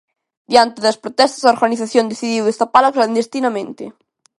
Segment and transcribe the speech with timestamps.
[0.51, 3.83] Diante das protestas, a organización decidiu destapala clandestinamente.